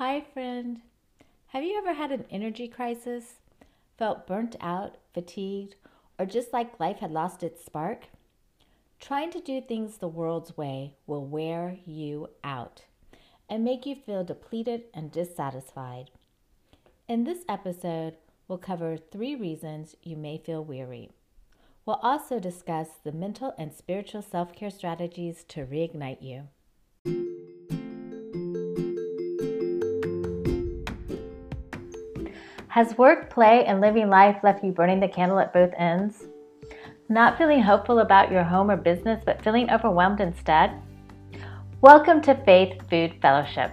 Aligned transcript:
Hi, 0.00 0.22
friend. 0.32 0.80
Have 1.48 1.62
you 1.62 1.76
ever 1.76 1.92
had 1.92 2.10
an 2.10 2.24
energy 2.30 2.68
crisis? 2.68 3.34
Felt 3.98 4.26
burnt 4.26 4.56
out, 4.58 4.96
fatigued, 5.12 5.74
or 6.18 6.24
just 6.24 6.54
like 6.54 6.80
life 6.80 7.00
had 7.00 7.10
lost 7.10 7.42
its 7.42 7.62
spark? 7.62 8.06
Trying 8.98 9.30
to 9.32 9.42
do 9.42 9.60
things 9.60 9.98
the 9.98 10.08
world's 10.08 10.56
way 10.56 10.94
will 11.06 11.26
wear 11.26 11.76
you 11.84 12.28
out 12.42 12.84
and 13.46 13.62
make 13.62 13.84
you 13.84 13.94
feel 13.94 14.24
depleted 14.24 14.84
and 14.94 15.12
dissatisfied. 15.12 16.10
In 17.06 17.24
this 17.24 17.44
episode, 17.46 18.16
we'll 18.48 18.56
cover 18.56 18.96
three 18.96 19.34
reasons 19.34 19.96
you 20.02 20.16
may 20.16 20.38
feel 20.38 20.64
weary. 20.64 21.10
We'll 21.84 22.00
also 22.02 22.40
discuss 22.40 22.88
the 23.04 23.12
mental 23.12 23.52
and 23.58 23.70
spiritual 23.70 24.22
self 24.22 24.54
care 24.54 24.70
strategies 24.70 25.44
to 25.48 25.66
reignite 25.66 26.22
you. 26.22 26.48
Has 32.70 32.96
work, 32.96 33.30
play, 33.30 33.64
and 33.64 33.80
living 33.80 34.08
life 34.08 34.44
left 34.44 34.62
you 34.62 34.70
burning 34.70 35.00
the 35.00 35.08
candle 35.08 35.40
at 35.40 35.52
both 35.52 35.72
ends? 35.76 36.26
Not 37.08 37.36
feeling 37.36 37.60
hopeful 37.60 37.98
about 37.98 38.30
your 38.30 38.44
home 38.44 38.70
or 38.70 38.76
business, 38.76 39.20
but 39.26 39.42
feeling 39.42 39.68
overwhelmed 39.68 40.20
instead? 40.20 40.80
Welcome 41.80 42.22
to 42.22 42.36
Faith 42.44 42.80
Food 42.88 43.16
Fellowship. 43.20 43.72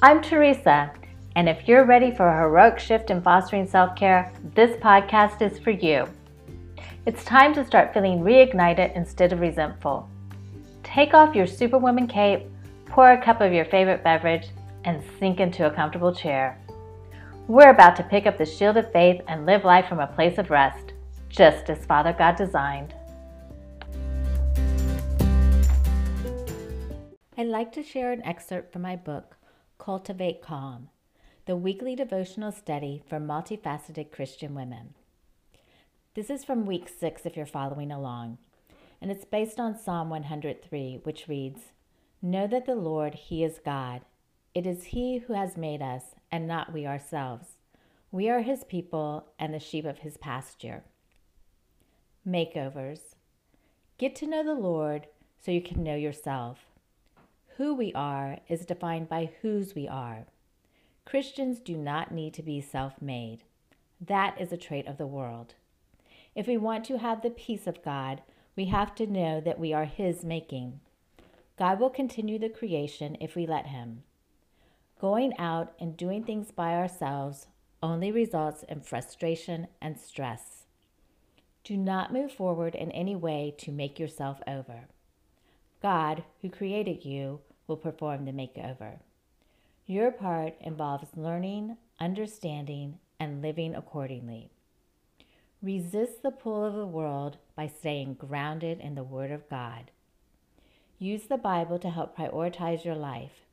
I'm 0.00 0.22
Teresa, 0.22 0.92
and 1.34 1.48
if 1.48 1.66
you're 1.66 1.84
ready 1.84 2.12
for 2.12 2.28
a 2.28 2.38
heroic 2.38 2.78
shift 2.78 3.10
in 3.10 3.20
fostering 3.20 3.66
self 3.66 3.96
care, 3.96 4.32
this 4.54 4.76
podcast 4.76 5.42
is 5.42 5.58
for 5.58 5.72
you. 5.72 6.06
It's 7.06 7.24
time 7.24 7.52
to 7.54 7.66
start 7.66 7.92
feeling 7.92 8.20
reignited 8.20 8.94
instead 8.94 9.32
of 9.32 9.40
resentful. 9.40 10.08
Take 10.84 11.14
off 11.14 11.34
your 11.34 11.48
Superwoman 11.48 12.06
cape, 12.06 12.46
pour 12.86 13.10
a 13.10 13.20
cup 13.20 13.40
of 13.40 13.52
your 13.52 13.64
favorite 13.64 14.04
beverage, 14.04 14.50
and 14.84 15.02
sink 15.18 15.40
into 15.40 15.66
a 15.66 15.74
comfortable 15.74 16.14
chair. 16.14 16.59
We're 17.48 17.70
about 17.70 17.96
to 17.96 18.02
pick 18.02 18.26
up 18.26 18.38
the 18.38 18.46
shield 18.46 18.76
of 18.76 18.92
faith 18.92 19.20
and 19.26 19.46
live 19.46 19.64
life 19.64 19.88
from 19.88 19.98
a 19.98 20.06
place 20.06 20.38
of 20.38 20.50
rest, 20.50 20.92
just 21.28 21.68
as 21.68 21.84
Father 21.84 22.12
God 22.12 22.36
designed. 22.36 22.94
I'd 27.36 27.46
like 27.46 27.72
to 27.72 27.82
share 27.82 28.12
an 28.12 28.22
excerpt 28.24 28.72
from 28.72 28.82
my 28.82 28.96
book, 28.96 29.36
Cultivate 29.78 30.42
Calm, 30.42 30.90
the 31.46 31.56
weekly 31.56 31.96
devotional 31.96 32.52
study 32.52 33.02
for 33.08 33.18
multifaceted 33.18 34.12
Christian 34.12 34.54
women. 34.54 34.94
This 36.14 36.28
is 36.28 36.44
from 36.44 36.66
week 36.66 36.88
six 36.88 37.24
if 37.24 37.36
you're 37.36 37.46
following 37.46 37.90
along, 37.90 38.38
and 39.00 39.10
it's 39.10 39.24
based 39.24 39.58
on 39.58 39.78
Psalm 39.78 40.10
103, 40.10 41.00
which 41.02 41.28
reads 41.28 41.72
Know 42.20 42.46
that 42.46 42.66
the 42.66 42.74
Lord, 42.74 43.14
He 43.14 43.42
is 43.42 43.58
God. 43.64 44.02
It 44.52 44.66
is 44.66 44.84
He 44.84 45.18
who 45.18 45.34
has 45.34 45.56
made 45.56 45.80
us, 45.80 46.16
and 46.32 46.46
not 46.46 46.72
we 46.72 46.86
ourselves. 46.86 47.58
We 48.10 48.28
are 48.28 48.40
His 48.40 48.64
people 48.64 49.28
and 49.38 49.54
the 49.54 49.60
sheep 49.60 49.84
of 49.84 49.98
His 49.98 50.16
pasture. 50.16 50.82
Makeovers. 52.26 53.14
Get 53.96 54.16
to 54.16 54.26
know 54.26 54.42
the 54.42 54.54
Lord 54.54 55.06
so 55.38 55.52
you 55.52 55.62
can 55.62 55.84
know 55.84 55.94
yourself. 55.94 56.58
Who 57.58 57.74
we 57.74 57.92
are 57.92 58.38
is 58.48 58.66
defined 58.66 59.08
by 59.08 59.30
whose 59.40 59.74
we 59.74 59.86
are. 59.86 60.26
Christians 61.04 61.60
do 61.60 61.76
not 61.76 62.10
need 62.10 62.34
to 62.34 62.42
be 62.42 62.60
self 62.60 63.00
made. 63.00 63.44
That 64.00 64.40
is 64.40 64.52
a 64.52 64.56
trait 64.56 64.86
of 64.86 64.98
the 64.98 65.06
world. 65.06 65.54
If 66.34 66.46
we 66.46 66.56
want 66.56 66.84
to 66.86 66.98
have 66.98 67.22
the 67.22 67.30
peace 67.30 67.66
of 67.66 67.84
God, 67.84 68.22
we 68.56 68.66
have 68.66 68.94
to 68.96 69.06
know 69.06 69.40
that 69.40 69.60
we 69.60 69.72
are 69.72 69.84
His 69.84 70.24
making. 70.24 70.80
God 71.56 71.78
will 71.78 71.90
continue 71.90 72.38
the 72.38 72.48
creation 72.48 73.16
if 73.20 73.36
we 73.36 73.46
let 73.46 73.66
Him. 73.66 74.02
Going 75.00 75.32
out 75.38 75.72
and 75.80 75.96
doing 75.96 76.24
things 76.24 76.50
by 76.50 76.74
ourselves 76.74 77.46
only 77.82 78.12
results 78.12 78.64
in 78.64 78.82
frustration 78.82 79.66
and 79.80 79.98
stress. 79.98 80.64
Do 81.64 81.78
not 81.78 82.12
move 82.12 82.32
forward 82.32 82.74
in 82.74 82.90
any 82.90 83.16
way 83.16 83.54
to 83.60 83.72
make 83.72 83.98
yourself 83.98 84.42
over. 84.46 84.88
God, 85.80 86.24
who 86.42 86.50
created 86.50 87.06
you, 87.06 87.40
will 87.66 87.78
perform 87.78 88.26
the 88.26 88.32
makeover. 88.32 88.98
Your 89.86 90.10
part 90.10 90.54
involves 90.60 91.16
learning, 91.16 91.78
understanding, 91.98 92.98
and 93.18 93.40
living 93.40 93.74
accordingly. 93.74 94.50
Resist 95.62 96.22
the 96.22 96.30
pull 96.30 96.62
of 96.62 96.74
the 96.74 96.86
world 96.86 97.38
by 97.56 97.68
staying 97.68 98.14
grounded 98.14 98.80
in 98.80 98.96
the 98.96 99.02
Word 99.02 99.30
of 99.30 99.48
God. 99.48 99.90
Use 100.98 101.22
the 101.22 101.38
Bible 101.38 101.78
to 101.78 101.88
help 101.88 102.18
prioritize 102.18 102.84
your 102.84 102.94
life. 102.94 103.46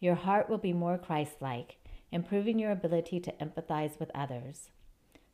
Your 0.00 0.14
heart 0.14 0.48
will 0.48 0.58
be 0.58 0.72
more 0.72 0.98
Christ 0.98 1.40
like, 1.40 1.76
improving 2.10 2.58
your 2.58 2.72
ability 2.72 3.20
to 3.20 3.32
empathize 3.32 4.00
with 4.00 4.10
others. 4.14 4.70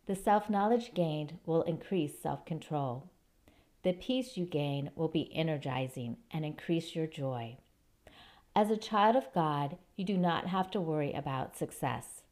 The 0.06 0.16
self 0.16 0.50
knowledge 0.50 0.92
gained 0.92 1.38
will 1.46 1.62
increase 1.62 2.18
self 2.18 2.44
control. 2.44 3.08
The 3.84 3.92
peace 3.92 4.36
you 4.36 4.44
gain 4.44 4.90
will 4.96 5.08
be 5.08 5.30
energizing 5.34 6.16
and 6.32 6.44
increase 6.44 6.96
your 6.96 7.06
joy. 7.06 7.56
As 8.54 8.70
a 8.70 8.76
child 8.76 9.16
of 9.16 9.32
God, 9.32 9.76
you 9.96 10.04
do 10.04 10.16
not 10.16 10.48
have 10.48 10.70
to 10.72 10.80
worry 10.80 11.12
about 11.12 11.56
success. 11.56 12.22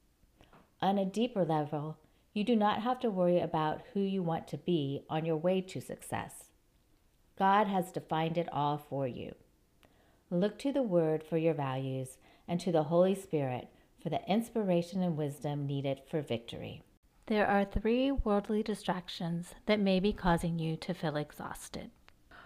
On 0.83 0.99
a 0.99 1.05
deeper 1.05 1.45
level, 1.45 1.99
you 2.33 2.43
do 2.43 2.57
not 2.57 2.83
have 2.83 2.99
to 3.01 3.11
worry 3.11 3.41
about 3.41 3.83
who 3.93 4.01
you 4.01 4.23
want 4.23 4.49
to 4.49 4.59
be 4.59 5.05
on 5.09 5.25
your 5.25 5.37
way 5.37 5.61
to 5.61 5.81
success. 5.81 6.51
God 7.39 7.69
has 7.69 7.93
defined 7.93 8.37
it 8.37 8.49
all 8.53 8.79
for 8.79 9.07
you. 9.07 9.35
Look 10.31 10.59
to 10.61 10.73
the 10.73 10.83
Word 10.83 11.23
for 11.23 11.37
your 11.37 11.55
values 11.55 12.17
and 12.49 12.61
to 12.61 12.73
the 12.73 12.85
Holy 12.85 13.15
Spirit 13.15 13.69
for 14.03 14.11
the 14.11 14.21
inspiration 14.29 15.03
and 15.03 15.17
wisdom 15.17 15.67
needed 15.67 16.01
for 16.11 16.21
victory. 16.21 16.83
There 17.27 17.47
are 17.47 17.65
three 17.65 18.11
worldly 18.11 18.63
distractions 18.63 19.55
that 19.67 19.81
may 19.81 20.01
be 20.01 20.13
causing 20.13 20.59
you 20.59 20.77
to 20.77 20.93
feel 20.93 21.17
exhausted. 21.17 21.91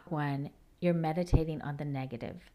One, 0.07 0.51
you're 0.81 0.95
meditating 0.95 1.63
on 1.63 1.77
the 1.77 1.85
negative. 1.85 2.51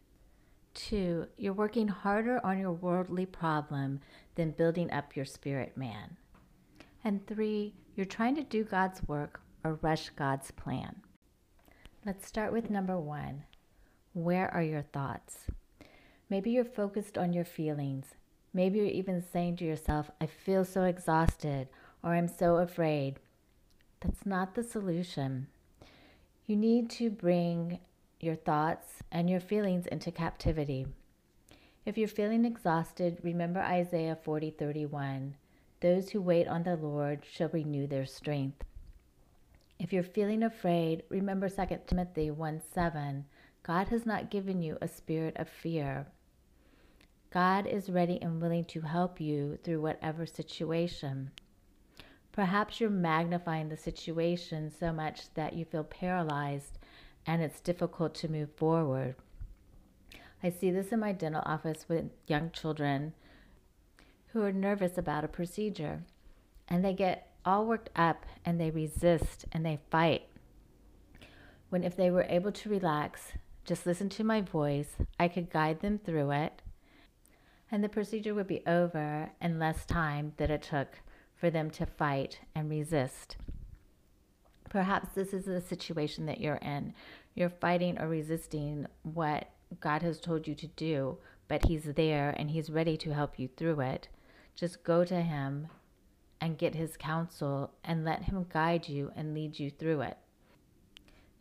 Two, 0.73 1.27
you're 1.37 1.53
working 1.53 1.89
harder 1.89 2.39
on 2.45 2.57
your 2.59 2.71
worldly 2.71 3.25
problem 3.25 3.99
than 4.35 4.51
building 4.51 4.89
up 4.91 5.15
your 5.15 5.25
spirit 5.25 5.75
man. 5.75 6.15
And 7.03 7.27
three, 7.27 7.73
you're 7.95 8.05
trying 8.05 8.35
to 8.35 8.43
do 8.43 8.63
God's 8.63 9.05
work 9.07 9.41
or 9.63 9.79
rush 9.81 10.09
God's 10.11 10.51
plan. 10.51 11.01
Let's 12.05 12.25
start 12.25 12.53
with 12.53 12.69
number 12.69 12.97
one. 12.99 13.43
Where 14.13 14.47
are 14.53 14.61
your 14.61 14.83
thoughts? 14.83 15.47
Maybe 16.29 16.51
you're 16.51 16.65
focused 16.65 17.17
on 17.17 17.33
your 17.33 17.45
feelings. 17.45 18.15
Maybe 18.53 18.77
you're 18.77 18.87
even 18.87 19.23
saying 19.23 19.57
to 19.57 19.65
yourself, 19.65 20.11
I 20.21 20.27
feel 20.27 20.63
so 20.63 20.83
exhausted 20.83 21.67
or 22.03 22.13
I'm 22.13 22.27
so 22.27 22.57
afraid. 22.57 23.19
That's 24.01 24.25
not 24.25 24.53
the 24.53 24.63
solution. 24.63 25.47
You 26.45 26.55
need 26.55 26.91
to 26.91 27.09
bring 27.09 27.79
your 28.19 28.35
thoughts 28.35 29.01
and 29.11 29.29
your 29.29 29.39
feelings 29.39 29.87
into 29.87 30.11
captivity. 30.11 30.85
If 31.85 31.97
you're 31.97 32.07
feeling 32.07 32.45
exhausted, 32.45 33.17
remember 33.23 33.61
Isaiah 33.61 34.15
40:31. 34.23 35.33
Those 35.79 36.11
who 36.11 36.21
wait 36.21 36.47
on 36.47 36.63
the 36.63 36.75
Lord 36.75 37.25
shall 37.25 37.49
renew 37.49 37.87
their 37.87 38.05
strength. 38.05 38.63
If 39.79 39.91
you're 39.91 40.03
feeling 40.03 40.43
afraid, 40.43 41.03
remember 41.09 41.49
2 41.49 41.87
Timothy 41.87 42.29
1 42.29 42.61
7. 42.61 43.25
God 43.63 43.87
has 43.87 44.05
not 44.05 44.29
given 44.29 44.61
you 44.61 44.77
a 44.81 44.87
spirit 44.87 45.35
of 45.37 45.47
fear, 45.47 46.07
God 47.33 47.65
is 47.65 47.89
ready 47.89 48.21
and 48.21 48.39
willing 48.39 48.63
to 48.65 48.81
help 48.81 49.19
you 49.19 49.57
through 49.63 49.81
whatever 49.81 50.27
situation. 50.27 51.31
Perhaps 52.31 52.79
you're 52.79 52.91
magnifying 52.91 53.69
the 53.69 53.77
situation 53.77 54.69
so 54.69 54.93
much 54.93 55.33
that 55.33 55.53
you 55.53 55.65
feel 55.65 55.83
paralyzed 55.83 56.77
and 57.25 57.41
it's 57.41 57.59
difficult 57.59 58.13
to 58.15 58.31
move 58.31 58.51
forward. 58.55 59.15
I 60.43 60.51
see 60.51 60.69
this 60.69 60.91
in 60.91 60.99
my 60.99 61.11
dental 61.11 61.41
office 61.43 61.85
with 61.89 62.11
young 62.27 62.51
children 62.51 63.13
who 64.27 64.43
are 64.43 64.51
nervous 64.51 64.95
about 64.99 65.23
a 65.23 65.27
procedure 65.27 66.03
and 66.67 66.85
they 66.85 66.93
get 66.93 67.31
all 67.43 67.65
worked 67.65 67.89
up 67.95 68.27
and 68.45 68.61
they 68.61 68.69
resist 68.69 69.45
and 69.51 69.65
they 69.65 69.79
fight. 69.89 70.27
When 71.69 71.83
if 71.83 71.95
they 71.95 72.11
were 72.11 72.27
able 72.29 72.51
to 72.51 72.69
relax, 72.69 73.33
just 73.65 73.85
listen 73.85 74.09
to 74.09 74.23
my 74.23 74.41
voice, 74.41 74.95
I 75.19 75.27
could 75.27 75.49
guide 75.49 75.81
them 75.81 75.99
through 76.03 76.31
it 76.31 76.61
and 77.73 77.83
the 77.83 77.89
procedure 77.89 78.35
would 78.35 78.45
be 78.45 78.61
over 78.67 79.31
in 79.41 79.57
less 79.57 79.83
time 79.83 80.33
than 80.37 80.51
it 80.51 80.61
took 80.61 80.99
for 81.35 81.49
them 81.49 81.71
to 81.71 81.87
fight 81.87 82.39
and 82.53 82.69
resist. 82.69 83.35
Perhaps 84.69 85.09
this 85.15 85.33
is 85.33 85.45
the 85.45 85.59
situation 85.59 86.27
that 86.27 86.39
you're 86.39 86.57
in. 86.57 86.93
You're 87.33 87.49
fighting 87.49 87.99
or 87.99 88.07
resisting 88.07 88.85
what 89.01 89.49
God 89.79 90.03
has 90.03 90.19
told 90.19 90.47
you 90.47 90.53
to 90.53 90.67
do, 90.67 91.17
but 91.47 91.65
He's 91.65 91.85
there 91.95 92.35
and 92.37 92.51
He's 92.51 92.69
ready 92.69 92.95
to 92.97 93.11
help 93.15 93.39
you 93.39 93.49
through 93.57 93.79
it. 93.79 94.07
Just 94.55 94.83
go 94.83 95.03
to 95.03 95.23
Him 95.23 95.67
and 96.39 96.59
get 96.59 96.75
His 96.75 96.95
counsel 96.95 97.71
and 97.83 98.05
let 98.05 98.25
Him 98.25 98.45
guide 98.53 98.87
you 98.87 99.11
and 99.15 99.33
lead 99.33 99.57
you 99.57 99.71
through 99.71 100.01
it. 100.01 100.19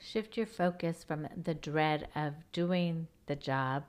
Shift 0.04 0.36
your 0.36 0.46
focus 0.46 1.04
from 1.04 1.28
the 1.40 1.54
dread 1.54 2.08
of 2.16 2.34
doing 2.50 3.06
the 3.26 3.36
job 3.36 3.84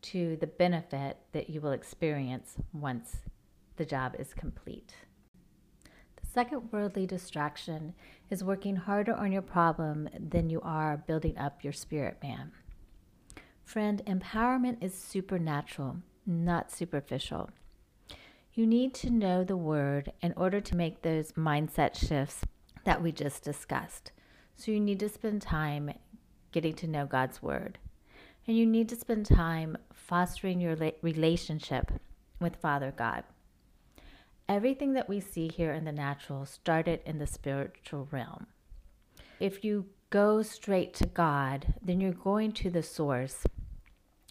to 0.00 0.36
the 0.36 0.46
benefit 0.46 1.18
that 1.32 1.50
you 1.50 1.60
will 1.60 1.72
experience 1.72 2.54
once 2.72 3.18
the 3.76 3.84
job 3.84 4.16
is 4.18 4.32
complete. 4.32 4.94
The 5.84 6.26
second 6.26 6.72
worldly 6.72 7.06
distraction 7.06 7.92
is 8.30 8.42
working 8.42 8.76
harder 8.76 9.14
on 9.14 9.30
your 9.30 9.42
problem 9.42 10.08
than 10.18 10.48
you 10.48 10.60
are 10.62 10.96
building 10.96 11.36
up 11.36 11.62
your 11.62 11.74
spirit 11.74 12.16
man. 12.22 12.52
Friend, 13.62 14.02
empowerment 14.06 14.82
is 14.82 14.94
supernatural, 14.94 15.98
not 16.26 16.72
superficial. 16.72 17.50
You 18.54 18.66
need 18.66 18.94
to 18.94 19.10
know 19.10 19.44
the 19.44 19.56
word 19.56 20.12
in 20.22 20.32
order 20.34 20.62
to 20.62 20.76
make 20.76 21.02
those 21.02 21.32
mindset 21.32 21.94
shifts 21.94 22.40
that 22.84 23.02
we 23.02 23.12
just 23.12 23.44
discussed. 23.44 24.12
So 24.56 24.70
you 24.70 24.80
need 24.80 25.00
to 25.00 25.08
spend 25.08 25.42
time 25.42 25.92
getting 26.52 26.74
to 26.74 26.86
know 26.86 27.06
God's 27.06 27.42
word. 27.42 27.78
And 28.46 28.56
you 28.56 28.66
need 28.66 28.88
to 28.88 28.96
spend 28.96 29.26
time 29.26 29.76
fostering 29.92 30.60
your 30.60 30.76
relationship 31.02 31.92
with 32.40 32.56
Father 32.56 32.92
God. 32.96 33.24
Everything 34.48 34.92
that 34.94 35.08
we 35.08 35.20
see 35.20 35.48
here 35.48 35.72
in 35.72 35.84
the 35.84 35.92
natural 35.92 36.44
started 36.44 37.00
in 37.06 37.18
the 37.18 37.26
spiritual 37.26 38.08
realm. 38.10 38.46
If 39.40 39.64
you 39.64 39.86
go 40.10 40.42
straight 40.42 40.92
to 40.94 41.06
God, 41.06 41.74
then 41.80 42.00
you're 42.00 42.12
going 42.12 42.52
to 42.52 42.70
the 42.70 42.82
source, 42.82 43.44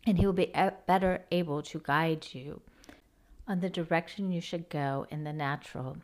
and 0.06 0.18
He 0.18 0.26
will 0.26 0.34
be 0.34 0.54
better 0.86 1.24
able 1.32 1.64
to 1.64 1.80
guide 1.80 2.28
you 2.34 2.62
on 3.48 3.62
the 3.62 3.70
direction 3.70 4.32
you 4.32 4.42
should 4.42 4.70
go 4.70 5.08
in 5.10 5.24
the 5.24 5.34
natural. 5.34 5.98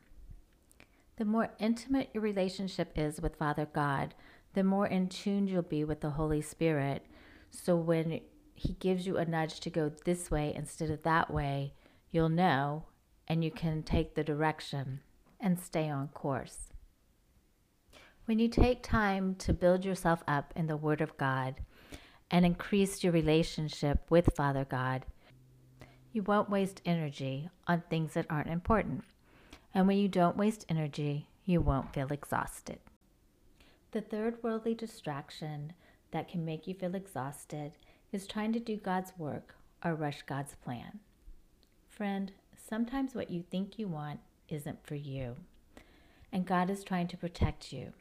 The 1.18 1.26
more 1.26 1.50
intimate 1.58 2.10
your 2.14 2.22
relationship 2.22 2.92
is 2.96 3.20
with 3.20 3.38
Father 3.38 3.68
God, 3.74 4.14
the 4.54 4.64
more 4.64 4.86
in 4.86 5.10
tune 5.10 5.48
you'll 5.48 5.64
be 5.64 5.84
with 5.84 6.02
the 6.02 6.12
Holy 6.12 6.42
Spirit. 6.42 7.06
So 7.50 7.76
when 7.76 8.22
He 8.54 8.74
gives 8.74 9.08
you 9.08 9.18
a 9.18 9.26
nudge 9.26 9.60
to 9.62 9.72
go 9.72 9.92
this 10.06 10.30
way 10.30 10.54
instead 10.56 10.92
of 10.92 11.02
that 11.04 11.32
way, 11.32 11.74
you'll 12.12 12.30
know 12.30 12.86
and 13.28 13.44
you 13.44 13.50
can 13.50 13.82
take 13.82 14.14
the 14.14 14.24
direction 14.24 15.00
and 15.40 15.60
stay 15.60 15.90
on 15.90 16.08
course. 16.10 16.70
When 18.26 18.38
you 18.38 18.48
take 18.48 18.84
time 18.84 19.36
to 19.36 19.54
build 19.54 19.86
yourself 19.86 20.22
up 20.28 20.54
in 20.56 20.68
the 20.68 20.78
Word 20.78 21.02
of 21.02 21.18
God 21.18 21.56
and 22.30 22.46
increase 22.46 23.04
your 23.04 23.14
relationship 23.14 24.06
with 24.10 24.36
Father 24.36 24.66
God, 24.66 25.06
you 26.12 26.22
won't 26.22 26.50
waste 26.50 26.82
energy 26.86 27.50
on 27.68 27.84
things 27.90 28.14
that 28.14 28.28
aren't 28.30 28.50
important. 28.50 29.04
And 29.74 29.88
when 29.88 29.98
you 29.98 30.08
don't 30.08 30.38
waste 30.38 30.66
energy, 30.70 31.28
you 31.46 31.62
won't 31.62 31.94
feel 31.94 32.12
exhausted. 32.12 32.80
The 33.92 34.02
third 34.02 34.42
worldly 34.44 34.74
distraction 34.74 35.74
that 36.12 36.28
can 36.28 36.46
make 36.46 36.68
you 36.68 36.74
feel 36.74 36.96
exhausted 36.96 37.74
is 38.12 38.28
trying 38.28 38.54
to 38.54 38.60
do 38.60 38.78
God's 38.78 39.14
work 39.18 39.56
or 39.84 39.96
rush 39.96 40.24
God's 40.24 40.56
plan. 40.56 41.00
Friend, 41.90 42.32
sometimes 42.70 43.14
what 43.14 43.30
you 43.30 43.44
think 43.44 43.78
you 43.78 43.88
want 43.88 44.20
isn't 44.50 44.86
for 44.86 44.96
you, 44.96 45.36
and 46.32 46.46
God 46.46 46.70
is 46.70 46.84
trying 46.84 47.08
to 47.08 47.18
protect 47.18 47.72
you. 47.72 47.94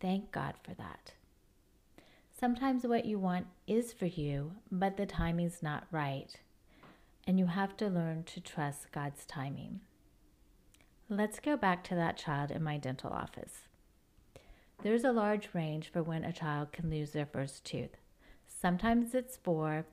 Thank 0.00 0.32
God 0.32 0.54
for 0.62 0.74
that. 0.74 1.12
Sometimes 2.38 2.84
what 2.84 3.04
you 3.04 3.18
want 3.18 3.46
is 3.66 3.92
for 3.92 4.06
you, 4.06 4.52
but 4.70 4.96
the 4.96 5.06
timing's 5.06 5.62
not 5.62 5.86
right 5.90 6.36
and 7.26 7.38
you 7.38 7.46
have 7.46 7.76
to 7.76 7.88
learn 7.88 8.24
to 8.24 8.40
trust 8.40 8.90
God's 8.92 9.24
timing. 9.24 9.80
Let's 11.14 11.40
go 11.40 11.58
back 11.58 11.84
to 11.84 11.94
that 11.96 12.16
child 12.16 12.50
in 12.50 12.62
my 12.62 12.78
dental 12.78 13.10
office. 13.10 13.68
There's 14.82 15.04
a 15.04 15.12
large 15.12 15.50
range 15.52 15.90
for 15.92 16.02
when 16.02 16.24
a 16.24 16.32
child 16.32 16.72
can 16.72 16.88
lose 16.88 17.10
their 17.10 17.26
first 17.26 17.66
tooth. 17.66 17.98
Sometimes 18.46 19.14
it's 19.14 19.36
four, 19.36 19.84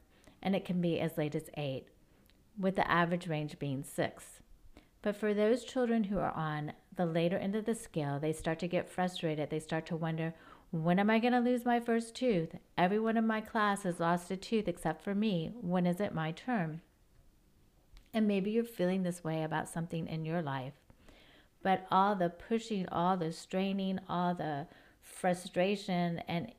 and 0.41 0.55
it 0.55 0.63
can 0.63 0.79
be 0.79 0.97
as 0.97 1.17
late 1.17 1.35
as 1.35 1.49
eight, 1.57 1.87
with 2.57 2.77
the 2.77 2.89
average 2.89 3.27
range 3.27 3.59
being 3.59 3.83
six. 3.83 4.39
But 5.01 5.17
for 5.17 5.33
those 5.33 5.65
children 5.65 6.05
who 6.05 6.19
are 6.19 6.31
on 6.31 6.71
the 6.95 7.05
later 7.05 7.37
end 7.37 7.53
of 7.53 7.65
the 7.65 7.75
scale, 7.75 8.17
they 8.17 8.31
start 8.31 8.57
to 8.59 8.69
get 8.69 8.89
frustrated. 8.89 9.49
They 9.49 9.59
start 9.59 9.85
to 9.87 9.97
wonder, 9.97 10.33
when 10.71 10.99
am 10.99 11.09
I 11.09 11.19
going 11.19 11.33
to 11.33 11.41
lose 11.41 11.65
my 11.65 11.81
first 11.81 12.15
tooth? 12.15 12.55
Everyone 12.77 13.17
in 13.17 13.27
my 13.27 13.41
class 13.41 13.83
has 13.83 13.99
lost 13.99 14.31
a 14.31 14.37
tooth 14.37 14.69
except 14.69 15.03
for 15.03 15.13
me. 15.13 15.51
When 15.59 15.85
is 15.85 15.99
it 15.99 16.15
my 16.15 16.31
turn? 16.31 16.79
And 18.13 18.25
maybe 18.25 18.51
you're 18.51 18.63
feeling 18.63 19.03
this 19.03 19.21
way 19.21 19.43
about 19.43 19.67
something 19.67 20.07
in 20.07 20.23
your 20.23 20.41
life. 20.41 20.75
But 21.61 21.85
all 21.91 22.15
the 22.15 22.29
pushing, 22.29 22.87
all 22.89 23.17
the 23.17 23.31
straining, 23.31 23.99
all 24.07 24.33
the 24.33 24.67
frustration, 25.01 26.21
and 26.27 26.51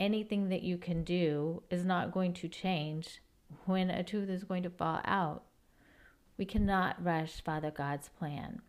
anything 0.00 0.48
that 0.48 0.62
you 0.62 0.78
can 0.78 1.04
do 1.04 1.62
is 1.70 1.84
not 1.84 2.12
going 2.12 2.32
to 2.34 2.48
change 2.48 3.20
when 3.66 3.90
a 3.90 4.02
tooth 4.02 4.28
is 4.28 4.44
going 4.44 4.62
to 4.62 4.70
fall 4.70 5.00
out. 5.04 5.44
We 6.38 6.44
cannot 6.46 7.04
rush 7.04 7.42
Father 7.42 7.70
God's 7.70 8.08
plan. 8.08 8.62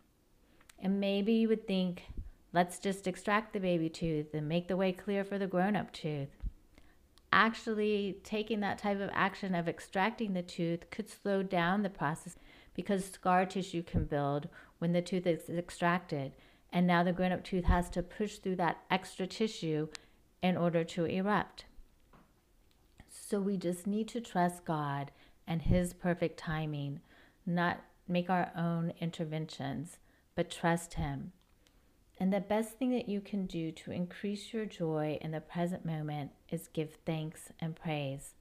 And 0.78 1.00
maybe 1.00 1.32
you 1.32 1.48
would 1.48 1.66
think, 1.66 2.04
let's 2.52 2.78
just 2.78 3.06
extract 3.06 3.52
the 3.52 3.60
baby 3.60 3.88
tooth 3.88 4.34
and 4.34 4.48
make 4.48 4.68
the 4.68 4.76
way 4.76 4.92
clear 4.92 5.24
for 5.24 5.38
the 5.38 5.46
grown 5.46 5.76
up 5.76 5.92
tooth 5.92 6.28
actually 7.34 8.16
taking 8.22 8.60
that 8.60 8.78
type 8.78 9.00
of 9.00 9.10
action 9.12 9.56
of 9.56 9.68
extracting 9.68 10.32
the 10.32 10.42
tooth 10.42 10.88
could 10.90 11.10
slow 11.10 11.42
down 11.42 11.82
the 11.82 11.90
process 11.90 12.36
because 12.74 13.04
scar 13.04 13.46
tissue 13.46 13.82
can 13.82 14.04
build 14.04 14.48
when 14.78 14.92
the 14.92 15.02
tooth 15.02 15.26
is 15.26 15.48
extracted. 15.48 16.32
And 16.72 16.86
now 16.86 17.02
the 17.02 17.12
grown 17.12 17.32
up 17.32 17.44
tooth 17.44 17.64
has 17.64 17.88
to 17.90 18.02
push 18.02 18.38
through 18.38 18.56
that 18.56 18.78
extra 18.90 19.26
tissue 19.26 19.88
in 20.42 20.56
order 20.56 20.84
to 20.84 21.04
erupt. 21.04 21.64
So 23.08 23.40
we 23.40 23.56
just 23.56 23.86
need 23.86 24.08
to 24.08 24.20
trust 24.20 24.64
God 24.64 25.10
and 25.46 25.62
His 25.62 25.92
perfect 25.92 26.36
timing, 26.36 27.00
not 27.46 27.80
make 28.08 28.28
our 28.28 28.50
own 28.56 28.92
interventions, 29.00 29.98
but 30.34 30.50
trust 30.50 30.94
Him. 30.94 31.32
And 32.18 32.32
the 32.32 32.40
best 32.40 32.78
thing 32.78 32.90
that 32.90 33.08
you 33.08 33.20
can 33.20 33.46
do 33.46 33.72
to 33.72 33.90
increase 33.90 34.52
your 34.52 34.66
joy 34.66 35.18
in 35.20 35.30
the 35.30 35.40
present 35.40 35.84
moment 35.84 36.32
is 36.48 36.68
give 36.68 36.98
thanks 37.06 37.50
and 37.60 37.74
praise. 37.74 38.34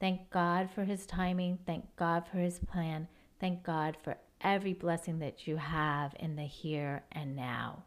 Thank 0.00 0.30
God 0.30 0.70
for 0.70 0.84
His 0.84 1.06
timing. 1.06 1.58
Thank 1.66 1.94
God 1.96 2.26
for 2.26 2.38
His 2.38 2.58
plan. 2.58 3.08
Thank 3.40 3.62
God 3.62 3.96
for 4.02 4.16
every 4.40 4.72
blessing 4.72 5.18
that 5.18 5.46
you 5.46 5.56
have 5.56 6.14
in 6.18 6.36
the 6.36 6.44
here 6.44 7.04
and 7.12 7.36
now. 7.36 7.84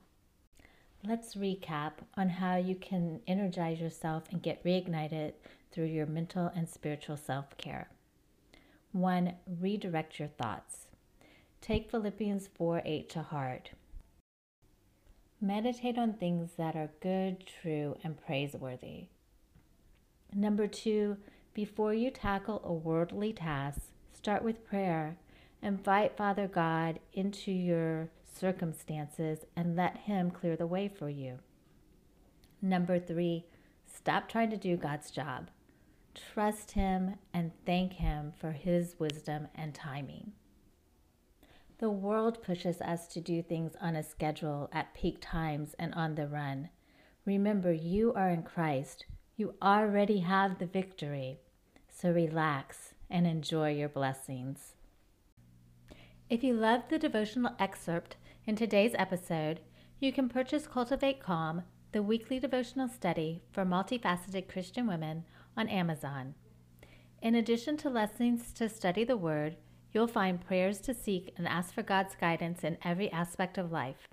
Let's 1.06 1.36
recap 1.36 1.94
on 2.18 2.30
how 2.30 2.58
you 2.58 2.76
can 2.76 3.22
energize 3.26 3.80
yourself 3.80 4.24
and 4.32 4.44
get 4.44 4.64
reignited 4.64 5.34
through 5.72 5.86
your 5.86 6.06
mental 6.06 6.52
and 6.54 6.68
spiritual 6.68 7.18
self 7.18 7.58
care. 7.58 7.90
One, 8.92 9.36
redirect 9.60 10.20
your 10.20 10.28
thoughts. 10.28 10.88
Take 11.62 11.90
Philippians 11.90 12.50
4 12.56 12.82
8 12.86 13.10
to 13.10 13.22
heart. 13.22 13.72
Meditate 15.42 15.98
on 15.98 16.14
things 16.14 16.52
that 16.58 16.76
are 16.76 16.92
good, 17.00 17.46
true, 17.62 17.96
and 18.04 18.22
praiseworthy. 18.22 19.06
Number 20.34 20.68
two, 20.68 21.18
before 21.54 21.94
you 21.94 22.12
tackle 22.12 22.62
a 22.64 22.74
worldly 22.74 23.32
task, 23.32 23.80
start 24.12 24.44
with 24.44 24.68
prayer. 24.68 25.18
Invite 25.62 26.16
Father 26.16 26.48
God 26.48 27.00
into 27.14 27.52
your 27.52 28.10
circumstances 28.24 29.40
and 29.56 29.76
let 29.76 29.98
Him 29.98 30.32
clear 30.32 30.56
the 30.56 30.68
way 30.68 30.88
for 30.88 31.10
you. 31.10 31.40
Number 32.62 33.00
three, 33.00 33.46
stop 33.86 34.30
trying 34.30 34.50
to 34.52 34.58
do 34.58 34.78
God's 34.78 35.12
job. 35.12 35.50
Trust 36.16 36.72
Him 36.72 37.16
and 37.34 37.52
thank 37.66 37.94
Him 37.94 38.32
for 38.40 38.52
His 38.52 38.96
wisdom 39.00 39.48
and 39.54 39.74
timing. 39.76 40.32
The 41.80 41.90
world 41.90 42.44
pushes 42.44 42.82
us 42.82 43.08
to 43.08 43.22
do 43.22 43.42
things 43.42 43.74
on 43.82 43.96
a 43.96 44.04
schedule 44.04 44.70
at 44.74 44.94
peak 44.94 45.18
times 45.22 45.76
and 45.80 45.94
on 45.94 46.16
the 46.16 46.28
run. 46.28 46.70
Remember, 47.26 47.72
you 47.72 48.14
are 48.14 48.30
in 48.30 48.44
Christ. 48.44 49.06
You 49.38 49.56
already 49.62 50.20
have 50.20 50.60
the 50.60 50.66
victory. 50.66 51.40
So 51.88 52.12
relax 52.12 52.94
and 53.10 53.26
enjoy 53.26 53.72
your 53.74 53.90
blessings. 53.90 54.74
If 56.30 56.44
you 56.44 56.54
loved 56.54 56.90
the 56.90 57.00
devotional 57.00 57.56
excerpt 57.60 58.16
in 58.46 58.56
today's 58.56 58.96
episode, 58.98 59.62
you 60.00 60.14
can 60.14 60.30
purchase 60.30 60.68
Cultivate 60.68 61.20
Calm, 61.20 61.64
the 61.92 62.04
weekly 62.04 62.40
devotional 62.40 62.88
study 62.88 63.42
for 63.52 63.66
multifaceted 63.66 64.48
Christian 64.48 64.88
women, 64.88 65.26
on 65.58 65.68
Amazon. 65.68 66.36
In 67.22 67.36
addition 67.36 67.78
to 67.78 67.90
lessons 67.90 68.54
to 68.54 68.70
study 68.70 69.04
the 69.04 69.18
Word, 69.18 69.58
You'll 69.92 70.08
find 70.08 70.46
prayers 70.46 70.80
to 70.82 70.94
seek 70.94 71.34
and 71.36 71.48
ask 71.48 71.74
for 71.74 71.82
God's 71.82 72.16
guidance 72.16 72.64
in 72.64 72.78
every 72.84 73.12
aspect 73.12 73.58
of 73.58 73.72
life. 73.72 74.08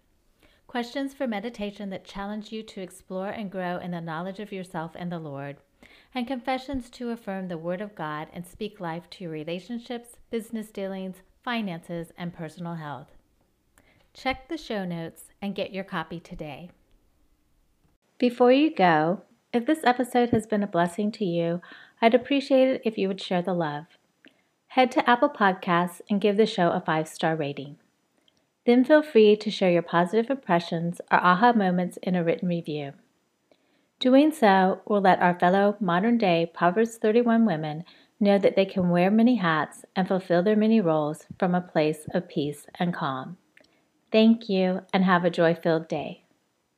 Questions 0.66 1.12
for 1.12 1.26
meditation 1.26 1.90
that 1.90 2.04
challenge 2.04 2.50
you 2.50 2.62
to 2.62 2.80
explore 2.80 3.28
and 3.28 3.50
grow 3.50 3.76
in 3.76 3.90
the 3.90 4.00
knowledge 4.00 4.40
of 4.40 4.52
yourself 4.52 4.92
and 4.94 5.12
the 5.12 5.18
Lord. 5.18 5.58
And 6.14 6.26
confessions 6.26 6.88
to 6.90 7.11
affirm 7.11 7.49
the 7.49 7.58
Word 7.58 7.82
of 7.82 7.94
God 7.94 8.28
and 8.32 8.46
speak 8.46 8.80
life 8.80 9.11
to 9.11 9.25
your 9.25 9.32
relationships, 9.32 10.16
business 10.30 10.70
dealings, 10.70 11.16
finances, 11.47 12.09
and 12.19 12.35
personal 12.35 12.75
health. 12.75 13.07
Check 14.12 14.49
the 14.49 14.59
show 14.59 14.85
notes 14.85 15.26
and 15.41 15.55
get 15.55 15.73
your 15.73 15.85
copy 15.85 16.19
today. 16.19 16.71
Before 18.19 18.50
you 18.50 18.75
go, 18.75 19.23
if 19.53 19.65
this 19.65 19.85
episode 19.85 20.31
has 20.31 20.45
been 20.45 20.65
a 20.65 20.67
blessing 20.67 21.12
to 21.12 21.25
you, 21.25 21.61
I'd 22.03 22.17
appreciate 22.17 22.69
it 22.69 22.83
if 22.85 22.99
you 22.99 23.07
would 23.07 23.21
share 23.21 23.43
the 23.43 23.55
love. 23.55 23.87
Head 24.69 24.91
to 24.91 25.09
Apple 25.09 25.29
Podcasts 25.29 26.00
and 26.11 26.21
give 26.21 26.37
the 26.37 26.47
show 26.47 26.71
a 26.71 26.81
five 26.81 27.07
star 27.07 27.37
rating. 27.37 27.76
Then 28.67 28.85
feel 28.85 29.05
free 29.05 29.37
to 29.37 29.50
share 29.50 29.71
your 29.71 29.83
positive 29.83 30.29
impressions 30.29 31.00
or 31.12 31.25
aha 31.25 31.53
moments 31.53 31.97
in 32.03 32.17
a 32.17 32.25
written 32.25 32.49
review. 32.49 32.95
Doing 34.00 34.33
so 34.33 34.81
will 34.85 35.00
let 35.00 35.21
our 35.21 35.38
fellow 35.38 35.76
modern 35.79 36.19
day 36.19 36.50
Proverbs 36.53 36.97
31 36.97 37.47
women 37.47 37.85
know 38.20 38.38
that 38.38 38.56
they 38.56 38.64
can 38.64 38.90
wear 38.90 39.11
many 39.11 39.37
hats 39.37 39.85
and 39.94 40.06
fulfill 40.08 40.42
their 40.42 40.56
many 40.56 40.80
roles 40.80 41.26
from 41.38 41.54
a 41.54 41.61
place 41.61 42.06
of 42.12 42.28
peace 42.28 42.66
and 42.78 42.94
calm. 42.94 43.37
Thank 44.12 44.49
you 44.49 44.82
and 44.92 45.04
have 45.04 45.25
a 45.25 45.30
joy 45.30 45.54
filled 45.54 45.88
day. 45.88 46.25